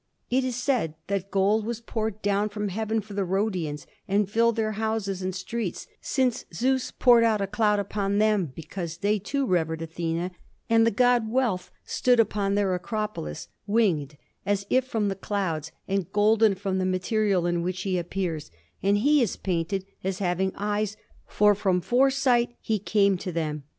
It 0.31 0.43
is 0.43 0.55
said 0.55 0.95
that 1.09 1.29
gold 1.29 1.63
was 1.63 1.79
poured 1.79 2.23
down 2.23 2.49
from 2.49 2.69
heaven 2.69 3.01
for 3.01 3.13
the 3.13 3.23
Rhodians 3.23 3.85
and 4.07 4.27
filled 4.27 4.55
their 4.55 4.71
houses 4.71 5.21
and 5.21 5.35
streets 5.35 5.85
since 6.01 6.43
Zeus 6.51 6.89
poured 6.89 7.23
out 7.23 7.39
a 7.39 7.45
cloud 7.45 7.77
upon 7.77 8.17
them 8.17 8.51
because 8.55 8.97
they, 8.97 9.19
too, 9.19 9.45
revered 9.45 9.83
Athena; 9.83 10.31
and 10.71 10.87
the 10.87 10.89
god 10.89 11.29
Wealth 11.29 11.69
stood 11.85 12.19
upon 12.19 12.55
their 12.55 12.73
acropolis, 12.73 13.47
winged, 13.67 14.17
as 14.43 14.65
if 14.71 14.85
from 14.87 15.07
the 15.07 15.13
clouds 15.15 15.71
and 15.87 16.11
golden 16.11 16.55
from 16.55 16.79
the 16.79 16.85
material 16.87 17.45
in 17.45 17.61
which 17.61 17.83
he 17.83 17.99
appears, 17.99 18.49
and 18.81 18.97
he 18.97 19.21
is 19.21 19.35
painted 19.35 19.85
as 20.03 20.17
having 20.17 20.51
eyes, 20.55 20.97
for 21.27 21.53
from 21.53 21.79
foresight 21.79 22.55
he 22.59 22.79
came 22.79 23.17
to 23.19 23.31
them." 23.31 23.65